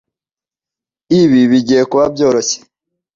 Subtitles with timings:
[1.21, 2.57] Ibi bigiye kuba byoroshye.